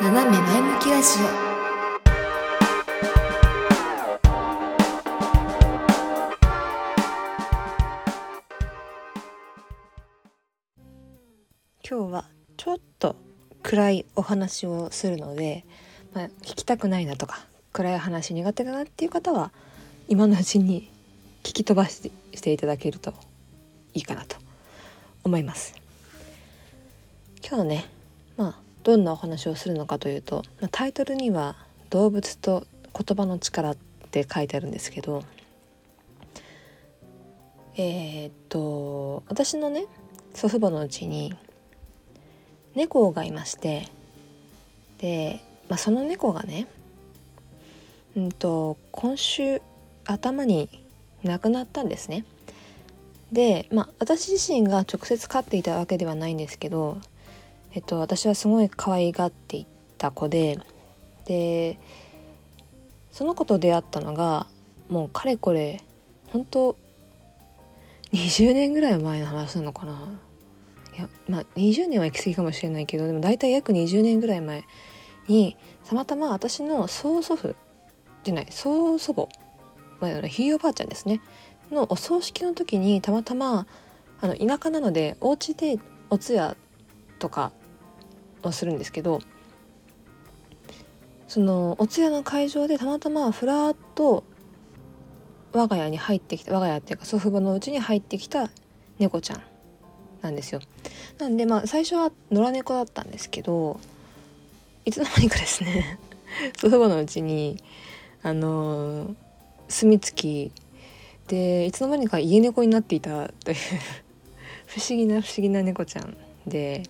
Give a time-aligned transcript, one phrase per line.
[0.00, 1.48] 斜め前向きラジオ。
[11.82, 12.24] 今日は
[12.56, 13.16] ちょっと
[13.64, 15.64] 暗いお話をするので、
[16.14, 17.40] まあ、聞きたくないなとか
[17.72, 19.50] 暗い話苦手だなっていう方は
[20.06, 20.92] 今のうちに
[21.42, 23.14] 聞き飛ばしてしていただけると
[23.94, 24.36] いいかなと
[25.24, 25.74] 思います。
[27.44, 27.90] 今日ね
[28.36, 31.56] まあどんなお話をするのかというと、タイトルには
[31.90, 33.76] 「動物と言葉の力」っ
[34.10, 35.24] て書いてあるんですけど
[37.76, 39.84] えー、っと私のね
[40.32, 41.34] 祖父母のうちに
[42.74, 43.88] 猫がいまして
[44.96, 46.66] で、まあ、その猫がね
[48.16, 49.60] うんと今週
[50.06, 50.70] 頭に
[51.24, 52.24] 亡くなったんですね。
[53.32, 56.96] で、まあ、私自身が直接飼っていたわけではないんですけど、
[57.74, 59.66] えっと、私はすごい可愛がってい
[59.98, 60.58] た子で
[61.26, 61.78] で
[63.10, 64.46] その子と出会ったのが
[64.88, 65.82] もうかれこれ
[66.32, 66.76] 本当
[68.12, 70.20] 20年ぐらい前の話なのかな。
[70.96, 74.64] いやまあ20年は行き過ぎかもしれないけどでも大体約20年ぐらい前
[75.28, 77.54] にたまたま私の曽祖父
[78.24, 79.28] じゃない曽祖母、
[80.00, 81.20] まあ、ひいおばあちゃんですね。
[81.70, 83.66] のお葬式の時にたまたま
[84.20, 85.78] あの田舎なのでお家で
[86.10, 86.56] お通夜
[87.18, 87.52] とか
[88.42, 89.20] をするんですけど
[91.26, 94.24] そのお通夜の会場でたまたまふらっと
[95.52, 98.50] 我が家に入ってきた我が家っていうか祖父母のうちに入ってきた
[98.98, 99.42] 猫ちゃん
[100.22, 100.60] なんですよ。
[101.18, 103.78] なんでまあ最初は野良猫だったんですけど
[104.84, 105.98] いつの間にかですね
[106.58, 107.62] 祖父母のうちに
[108.22, 109.14] あの
[109.68, 110.52] 住み着き
[111.28, 113.56] でいつの間にか家猫になっていたという
[114.66, 116.16] 不思議な不思議な猫ちゃん
[116.46, 116.84] で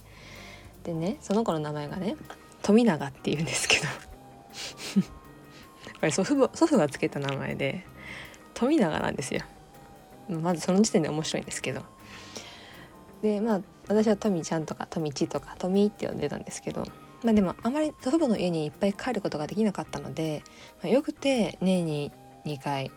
[0.88, 2.16] でねその子の名前がね
[2.62, 3.82] 富永っていうんですけど。
[6.00, 7.84] これ祖父母祖父がつけた名前で
[8.54, 9.42] 富永なんですよ。
[10.28, 11.82] まずその時点で面白いんですけど。
[13.20, 16.86] でまあ私は富ちゃんとか富ちとか富って呼んでたんですけど。
[17.22, 20.42] まあでもあまり祖父母の家にいっぱい帰ることができなかったので、
[20.82, 22.12] まあ、よくて年に
[22.46, 22.90] 2回。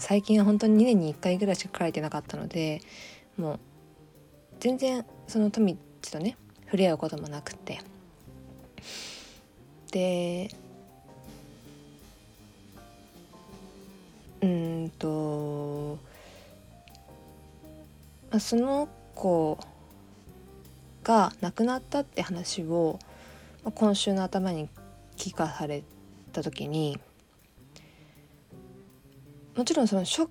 [0.00, 2.82] 最近は本当に2年に1回ぐらいしか帰れてなかったので
[3.38, 3.60] もう
[4.60, 6.36] 全然その富ちとね
[6.68, 7.80] 触れ合うこともなくて。
[9.90, 10.50] で
[14.42, 15.98] うんと、
[18.30, 19.58] まあ、その子
[21.02, 22.98] が亡くなったって話を、
[23.64, 24.68] まあ、今週の頭に
[25.16, 25.82] 聞かされ
[26.32, 27.00] た時に
[29.56, 30.28] もちろんそのショッ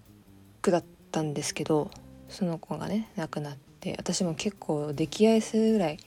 [0.61, 1.91] クだったんですけど
[2.29, 5.97] その子がね亡くなって私も結構溺愛するぐらい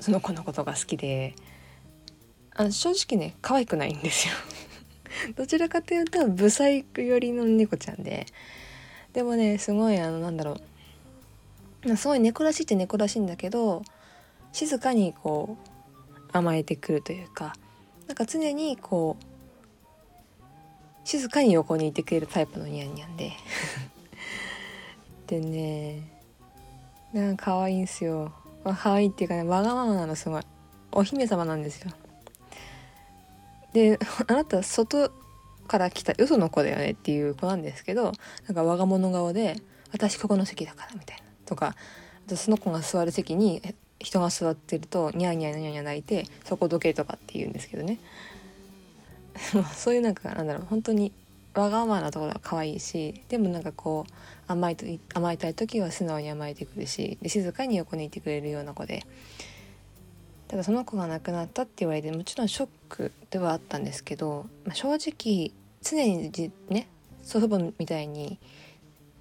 [0.00, 1.34] その子のことが好きで。
[2.54, 4.34] あ正直ね可愛くないんですよ。
[5.36, 8.26] どちらかというとブサイク寄りの猫ちゃんで。
[9.12, 10.56] でもねすごいあのなんだろ
[11.84, 11.96] う。
[11.96, 13.82] すごい猫らしいって猫らしいんだけど
[14.52, 17.54] 静かにこう甘えてくるというか
[18.06, 19.24] なんか常にこう
[21.04, 23.32] 静かに横にいてくれるタイプのニャンニャンで。
[25.26, 26.02] でね
[27.12, 28.32] なんか可愛いんすよ。
[28.64, 30.42] 可愛いっていうかねわがままなのすごい。
[30.92, 31.90] お姫様なんですよ。
[33.72, 35.12] で あなた外
[35.68, 38.12] から来たよその子だよねっていう子なんですけど
[38.46, 39.56] なんか我が物顔で
[39.92, 41.22] 「私ここの席だから」みたいな。
[41.46, 41.76] とか
[42.36, 43.60] その子が座る席に
[43.98, 47.98] 人が座ってるとニャーニャーニャーニャー泣いて「そこどけ」とかって言うんですけどね。
[49.74, 51.12] そういうなんかなんだろう本当に
[51.54, 54.12] わがままなところは可愛いしでもなんかこう
[54.50, 54.76] 甘え
[55.14, 59.06] 甘えたい時は素直に甘えてくるしで静かに横にいてくれるような子で
[60.48, 65.52] ただその子が亡くなったって言われてもちろんショックではあったんですけど、まあ、正直
[65.82, 66.88] 常にね
[67.22, 68.40] 祖父母みたいに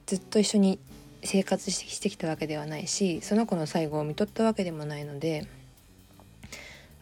[0.07, 0.79] ずっと一緒に
[1.23, 5.45] 生活してきたわけではないしその子の最後を見とったわけでもないので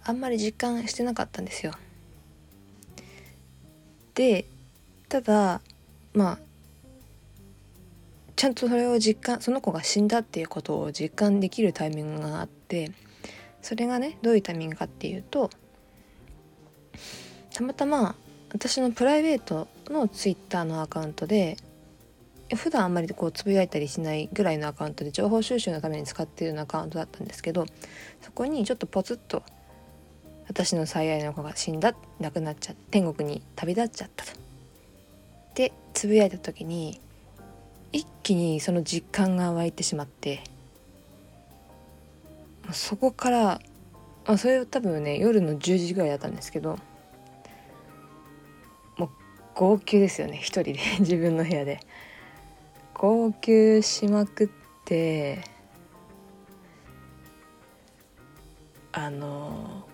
[0.04, 1.74] あんまり実感してなかったんですよ。
[4.16, 4.46] で
[5.08, 5.62] ただ
[6.14, 6.40] まあ
[8.38, 12.92] ちゃんとそれを実感その子が死んだっていうことを実感できるタイミングがあって
[13.64, 15.50] それがねどういうタイミングかっていうと
[17.52, 18.16] たまたま
[18.54, 21.58] 私のプライベートのツイッターのアカウントで
[22.56, 27.66] 普段あんまりこうつぶやいたりしないぐらいのアカウントで情報収集のために使っているようなアカウントだったんですけど
[28.22, 29.42] そこにちょっとポツッと
[30.48, 34.32] 私の最愛の子が死んだ亡くなっちゃって天国に旅立っちゃったと。
[35.56, 37.02] でつぶやいた時に
[37.92, 40.44] 一気にその実感が湧いてしまって
[42.72, 43.62] そこから
[44.28, 46.78] まあ、それ多分ね夜の10時ぐらいだったんですけど
[48.98, 49.10] もう
[49.56, 51.80] 号泣ですよね一人で 自分の部屋で。
[52.94, 54.50] 号泣しまくっ
[54.84, 55.44] て
[58.92, 59.88] あの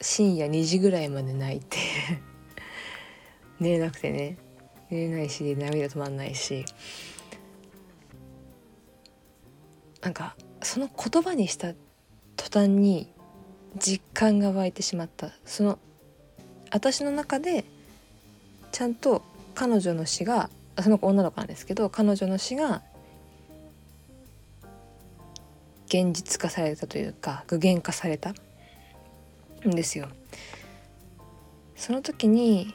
[0.00, 1.78] 深夜2時ぐらいまで泣いて
[3.58, 4.36] 寝れなくてね。
[4.92, 6.66] 寝れないし涙止まんないし
[10.02, 11.72] なんかその言葉にした
[12.36, 13.10] 途端に
[13.78, 15.78] 実感が湧いてしまったその
[16.70, 17.64] 私の中で
[18.70, 19.22] ちゃんと
[19.54, 20.50] 彼女の死が
[20.82, 22.82] その子女の子なんですけど彼女の死が
[25.86, 28.34] 現実化されたというか具現化されたん
[29.70, 30.08] ですよ。
[31.76, 32.74] その時に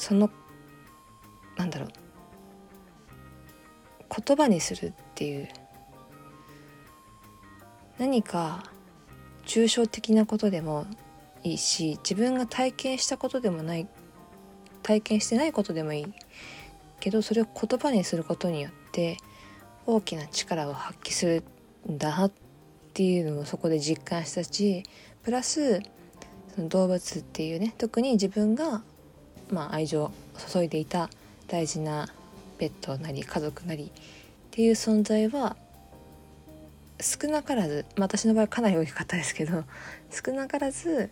[0.00, 0.30] その
[1.58, 1.88] なんだろう。
[4.26, 5.48] 言葉にするっていう。
[7.98, 8.64] 何か
[9.44, 10.86] 抽象的なことでも
[11.42, 13.86] いいし自分が体験したことでもない
[14.82, 16.06] 体験してないことでもいい。
[16.98, 19.18] けどそれを言葉にすることによって
[19.84, 21.44] 大きな力を発揮する
[21.90, 22.32] んだなっ
[22.94, 24.82] ていうのをそこで実感したし
[25.22, 25.82] プラス
[26.54, 28.82] その動物っていうね特に自分が、
[29.52, 30.10] まあ、愛情を
[30.52, 31.10] 注いでいた
[31.48, 32.08] 大事な
[32.58, 33.90] ペットなり家族なりっ
[34.50, 35.56] ていう存在は
[37.00, 39.64] 少なからず、まあ、私の場合かなり大きかったですけど
[40.10, 41.10] 少なからず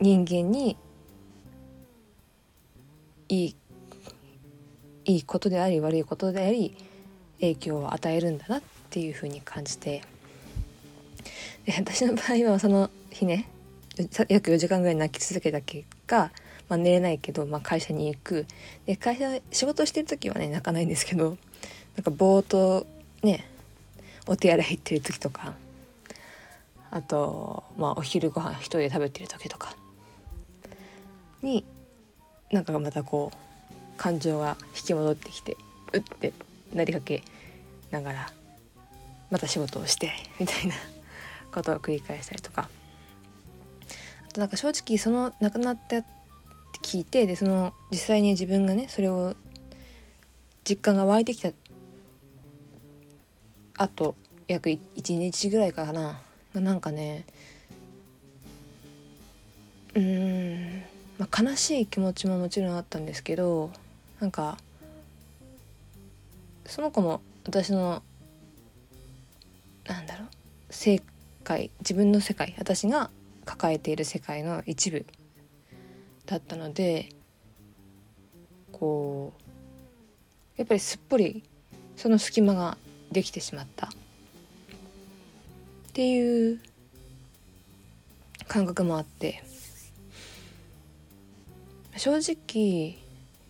[0.00, 0.76] 人間に
[3.28, 3.56] いい
[5.06, 6.76] いいことであり悪いことであり
[7.40, 10.02] 影響を与えるんだなっていうふうに感じて。
[11.66, 13.48] で私の場合はその日ね
[14.28, 16.30] 約4時間ぐらい泣き続けた結果、
[16.68, 18.46] まあ、寝れないけど、まあ、会社に行く。
[18.86, 21.36] で会社仕事してる時はね泣かないんですけど
[21.96, 22.86] なんかぼーっと
[23.22, 23.46] ね
[24.26, 25.54] お手洗い行ってる時とか
[26.90, 29.76] あとまあお昼ご飯一人で食べてる時とか
[31.42, 31.64] に
[32.50, 35.56] なんかまたこう感情が引き戻ってきて
[35.92, 36.32] うって
[36.72, 37.22] なりかけ
[37.90, 38.32] ながら
[39.30, 40.74] また仕事をしてみたいな
[41.52, 42.68] ことを繰り返したりとか。
[44.34, 46.06] となんか正直その亡くなったって
[46.82, 49.34] 聞いてでその実際に自分がねそれを
[50.68, 51.50] 実感が湧いてきた
[53.78, 54.16] あと
[54.48, 56.20] 約1日ぐらいかな。
[56.52, 57.24] なんかね
[59.94, 60.82] うん、
[61.18, 63.70] まあ、悲しい気持ちももちろんあったんですけど
[64.20, 64.56] なんか
[66.64, 68.02] その子も私の
[69.86, 70.28] なんだろう
[70.70, 71.02] 世
[71.42, 73.10] 界自分の世界私が
[73.44, 75.06] 抱えている世界の一部
[76.26, 77.08] だったので
[78.72, 79.42] こう
[80.56, 81.42] やっぱりすっぽり
[81.96, 82.76] その隙間が
[83.12, 83.86] できてしまった。
[83.86, 83.90] っ
[85.92, 86.60] ていう
[88.48, 89.44] 感覚もあって。
[91.96, 92.96] 正直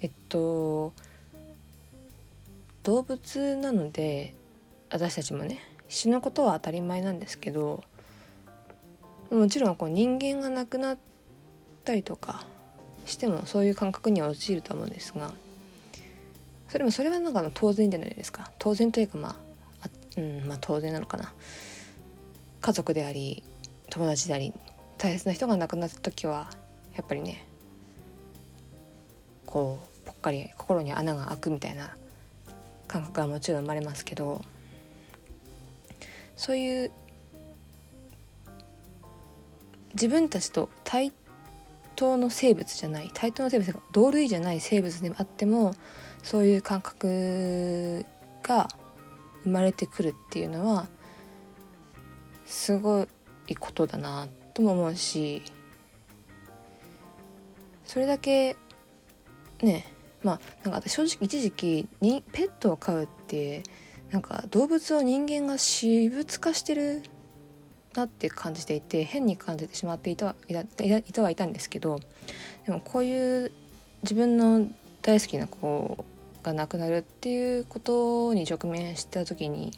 [0.01, 0.93] えっと
[2.83, 4.35] 動物なので
[4.91, 7.83] 私たちもね死ぬことは当たり前なんですけど
[9.35, 10.99] もちろんこう人間が亡くなっ
[11.85, 12.45] たりとか
[13.07, 15.33] してもそういう感覚には陥ると思うんですが
[16.69, 18.51] それもそれはなんか当然じゃないですか。
[18.59, 19.37] 当然というかま
[19.83, 21.33] あうんまあ当然なのかな。
[22.61, 23.45] 家族であり
[23.91, 24.53] 友達であり
[24.99, 26.51] 大切な人が亡くなった時は
[26.97, 27.47] やっぱりね
[29.47, 31.95] こうぽっかり心に穴が開くみたいな
[32.89, 34.43] 感覚はもちろん生まれますけど
[36.37, 36.91] そういう
[39.95, 41.13] 自分たちと対
[41.97, 45.75] 等の生物じゃない対等の生物が同類じゃない生物であっても
[46.23, 48.05] そういう感覚
[48.43, 48.69] が
[49.45, 50.89] 生まれてくるっていうのは
[52.47, 53.07] すご
[53.47, 55.43] いことだなとも思うし
[57.85, 58.57] それだけ
[59.63, 59.87] ね
[60.23, 60.33] ま
[60.65, 63.63] あなんか正直一時期にペットを飼うって
[64.11, 67.03] なんか動物を人間が私物化してる
[67.95, 72.01] なって感じていて変に感じてしまっていたはいたいたはいたんですけど
[72.67, 73.53] でもこういう
[74.03, 74.69] 自分の
[75.03, 76.05] 大好きな子
[76.43, 79.73] が亡くなるっていうことに直面した時に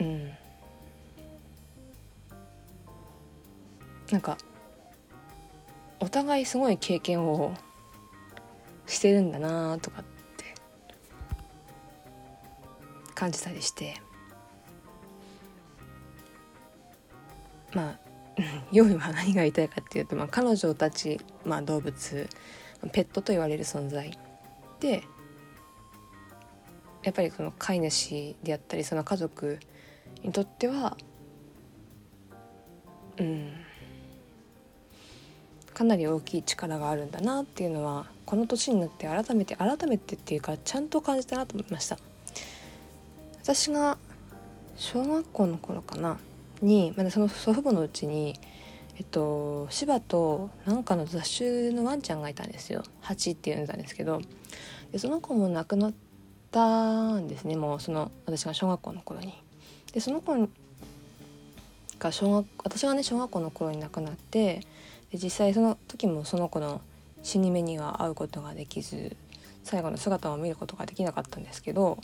[0.00, 0.30] うん。
[4.10, 4.38] なんか
[6.00, 7.54] お互いすごい経験を
[8.86, 10.17] してるんだなとかって
[13.18, 14.00] 感じたりして。
[17.74, 17.98] まあ
[18.70, 22.28] 要は何が言いたいかっていうと、まあ、彼女たち、まあ、動物
[22.92, 24.16] ペットと言われる存在
[24.78, 25.02] で
[27.02, 29.58] やっぱりその飼い主であったりその家族
[30.22, 30.96] にとっては
[33.18, 33.52] うん
[35.74, 41.98] かなり大きい力があるんだなっていうのはこの年になって改めて改めてっていうかちゃんと感じたなと思いました。
[43.48, 43.96] 私が
[44.76, 46.18] 小学校の頃かな
[46.60, 48.38] にまだその祖父母のうちに
[48.98, 54.20] えっと柴となんかの雑種のワンちゃんがいたんですよハチって呼んだんですけど
[54.92, 55.92] でその子も亡くなっ
[56.50, 59.32] たんですねもうその私が小学校の頃に。
[59.94, 60.36] でその子
[61.98, 64.60] が小学私がね小学校の頃に亡くなって
[65.10, 66.82] で実際その時もその子の
[67.22, 69.16] 死に目には会うことができず
[69.64, 71.96] 最後の姿を見ることができなかったんですけど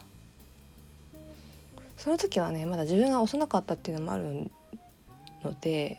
[1.96, 4.50] その時はねまだ自分が幼かったっていうのもある
[5.42, 5.98] ので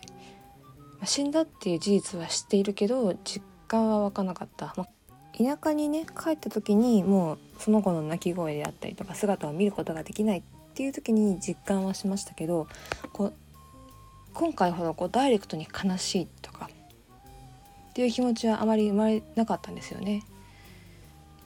[1.04, 4.88] 死んだっていう事実は知っているけど実感は湧かなかった、まあ、
[5.38, 12.68] 田舎にね帰った時にもうその子の泣き声であったりとか姿を見ることができないっていう時に実感はしましたけど
[13.14, 13.34] こう
[14.34, 16.70] 今回ほどこうダイレクトに悲しいとか
[17.90, 20.24] っていう気持ちはあまり生まれなかったんですよね。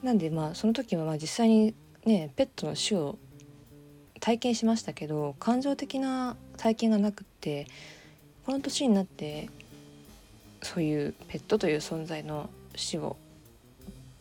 [0.02, 3.18] なんでまあその時はまあ実際にねペットの死を
[4.20, 7.66] 体験しましたけど感情的な体験がなくって
[8.46, 9.48] この年になって
[10.62, 13.16] そういうペットという存在の死を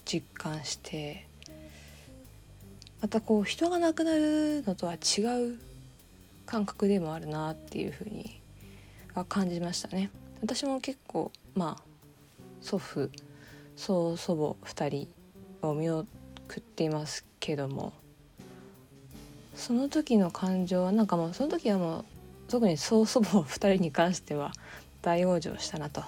[0.06, 1.28] 実感して
[3.02, 5.22] またこう人が亡くなるのとは違
[5.54, 5.60] う
[6.46, 8.42] 感覚でもあるなっていうふうに
[9.14, 10.10] は感じましたね。
[10.42, 11.84] 私も結構まあ
[12.62, 13.10] 祖父
[13.76, 15.08] 曽祖母2
[15.62, 16.06] 人を見送
[16.58, 17.94] っていますけども
[19.60, 22.06] その時の感情はなんかもうその時はもう
[22.48, 24.54] 特に曽祖母2人に関しては
[25.02, 26.02] 大往生したなと。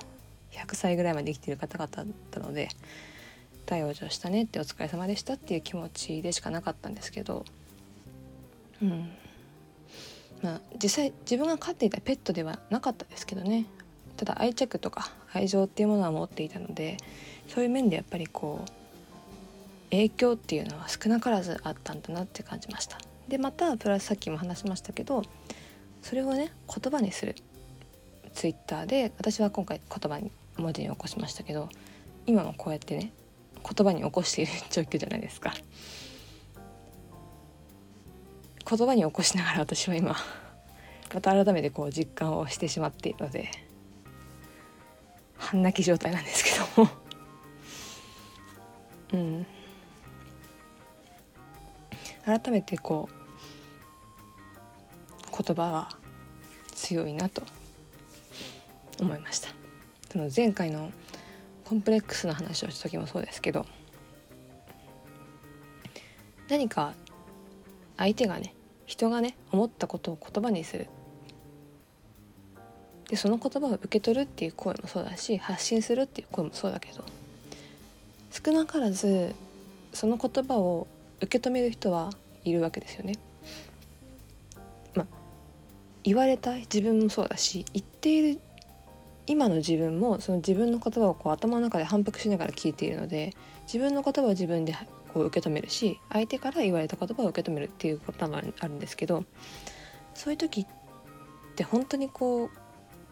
[0.51, 2.67] 100歳ぐらいまで生きてる方々だったので
[3.65, 7.45] 大往生したねってお疲れ様でしたっていう気持ちでしかなかったんですけど。
[8.81, 9.09] うん。
[10.41, 13.65] まあ実際自分が飼っていたペットではなかったですけどね。
[14.15, 16.97] ただ愛着とか愛情っていうものは持っていたので
[17.47, 18.71] そういう面でやっぱりこう
[19.89, 22.97] 影響っていうのは少なからずあったんだなって感じました。
[23.31, 25.23] でまたプラスさっきも話しましたけど
[26.01, 27.35] それをね言葉にする。
[28.33, 31.69] ツイッターで私は今回言葉に文字に起こしましたけど
[32.25, 33.11] 今もこうやってね
[33.55, 35.53] 言葉に起こしている状況じゃないですか。
[38.69, 40.15] 言葉に起こしながら私は今
[41.13, 43.49] また改めてこう実感をしてしまっているので
[45.37, 46.89] 半泣き状態なんですけども。
[49.13, 49.45] うん。
[52.25, 53.20] 改めてこう
[55.41, 55.89] 言葉は
[56.75, 57.41] 強いなと
[58.99, 59.49] 思いました
[60.11, 60.91] その前回の
[61.65, 63.65] コンプレックスの話をした時もそうですけど
[66.49, 66.93] 何か
[67.97, 68.53] 相手がね
[68.85, 70.87] 人がね思ったことを言葉にする
[73.09, 77.03] でその言葉を受け取るっていう声もそうだし発信するっていう声もそうだけど
[78.31, 79.33] 少なからず
[79.93, 80.87] その言葉を
[81.21, 82.11] 受け止める人は
[82.43, 83.15] いるわけですよね。
[86.03, 88.41] 言われた自分もそうだし言っている
[89.27, 94.75] 今の自分もその自分の言葉をこう頭の中で反復しながら聞いているので自分の言葉を自分で
[95.13, 99.25] こう受け止めるし相手から言われた言葉を受け止めるっていうこともあるんですけど
[100.13, 100.67] そういう時っ
[101.55, 102.49] て本当にこう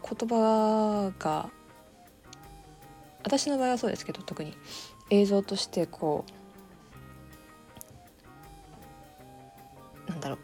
[0.02, 1.50] 言葉が
[3.22, 4.54] 私の場合はそうですけど特に
[5.10, 6.24] 映像としてこ
[10.06, 10.38] うなんだろう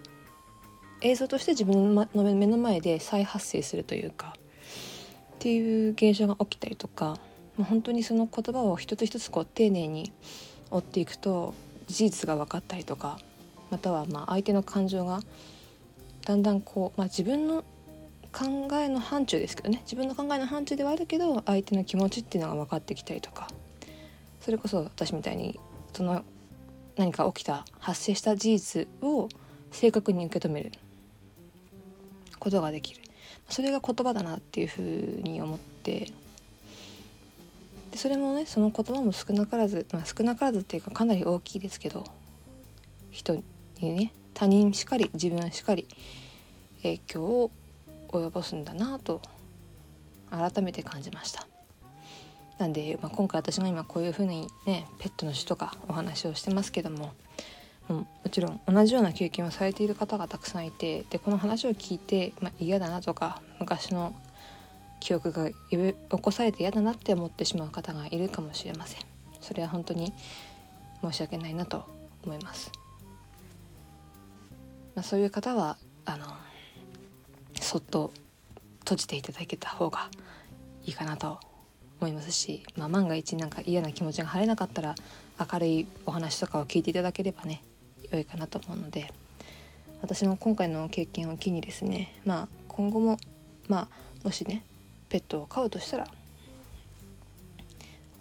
[1.06, 7.16] 映像として自分の目の前で再発生するというかっていう現象が起きたりとか
[7.56, 10.12] 本当にその言葉を一つ一つこう丁寧に
[10.72, 11.54] 追っていくと
[11.86, 13.20] 事実が分かったりとか
[13.70, 15.20] またはまあ相手の感情が
[16.24, 17.62] だんだんこう、まあ、自分の
[18.32, 23.46] 考えの範疇ですけどね自分の考えの範疇ではあるけど相手の気持ちっていうのが分かってきたりとか
[24.40, 25.60] それこそ私みたいに
[25.92, 26.24] その
[26.96, 29.28] 何か起きた発生した事実を
[29.70, 30.72] 正確に受け止める。
[32.46, 33.02] ことができる。
[33.48, 36.12] それが言葉だなっていうふうに思って。
[37.90, 42.04] でそれもねその言葉も少なからず、まあ、少なからずっていうかかなり大きいですけど
[43.10, 43.42] 人に
[43.80, 45.88] ね他人しかり自分しかり
[46.82, 47.50] 影響を
[48.08, 49.20] 及ぼすんだなと
[50.30, 51.48] 改めて感じました。
[52.58, 57.12] なんで、まあ、今回私が今こういうふうにねペットの死とかお話をしてますけども
[57.88, 64.14] ももちろん同じような経験をされている方がたくさんいてでこの話を聞いて、まあ、嫌だなとか昔の
[65.00, 69.00] 記憶が起こされて嫌だなって思ってしまう方がいるかもしれません。
[69.40, 70.12] それは本当に
[71.02, 71.84] 申し訳ないなと
[72.24, 72.72] 思います。
[74.94, 75.76] まあ、そういう方は
[76.06, 76.26] あの
[77.60, 78.12] そっと
[78.80, 80.08] 閉じていただけた方が
[80.84, 81.38] いいかなと
[82.00, 84.94] 思いますし、まあ、万が一なんか嫌な気持ちが晴れなかったら
[85.52, 87.62] 明るいお話とかを聞いていただければね
[88.10, 89.12] 良いかなと思うので
[90.02, 93.18] 私も今回の経験を機にですねまあ今後も
[93.68, 94.62] まあもしね
[95.08, 96.06] ペットを飼うとしたら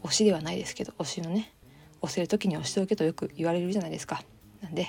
[0.03, 1.51] 推しではないですけど推しのね
[2.01, 4.21] 押せる時に押しておけとよく言われるじゃないですか。
[4.61, 4.87] なんで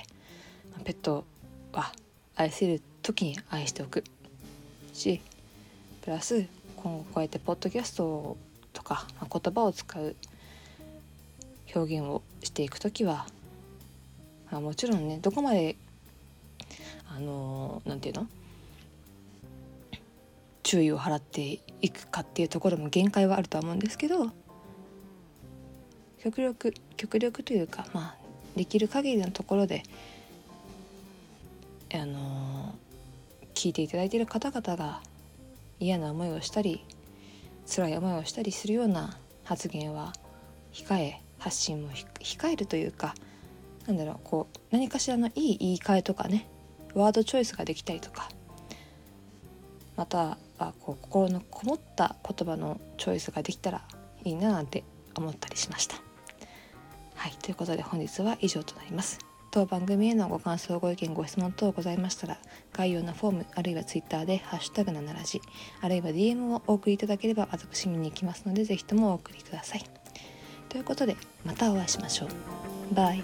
[0.85, 1.25] ペット
[1.73, 1.93] は
[2.37, 4.05] 愛せる時に愛しておく。
[4.93, 5.21] し
[6.03, 8.37] プラス今後こうやってポッドキャスト
[8.73, 10.15] とか、まあ、言葉を使う
[11.75, 13.27] 表現をしていく時は、
[14.51, 15.77] あ、もちろんねどこまで
[17.09, 18.31] あの何て言うの？
[20.63, 24.33] 注意を払っていくかっていうところも限界はあるとは思うんですけど
[26.19, 28.17] 極力極力というかまあ
[28.57, 29.85] できる限りのところで
[31.95, 32.75] あの
[33.55, 35.01] 聞いていただいている方々が
[35.79, 36.85] 嫌な思いをしたり
[37.67, 40.13] 辛い思いをしたりするような発言は
[40.73, 43.15] 控え発信も控えるというか
[43.87, 46.49] なんだろうこう何かしらのいい言い換えとかね
[46.95, 48.29] ワードチョイスができたりとか
[49.97, 53.83] またはこう心のこもった言葉のチョイスができたら
[54.25, 55.97] いいななんて思ったりしました。
[57.15, 59.19] はいということで本日は以上となります。
[59.51, 62.37] 当番組へのご感想ご意見ご質問等ございましたら
[62.75, 65.41] 概要のフォームあるいは Twitter で「ハッシュタグならじ」
[65.81, 69.96] あるいは DM をお送りいただければ私見に行きますので是非ともお送りください。
[70.77, 72.95] ということでまたお会いしましょう。
[72.95, 73.23] バイ。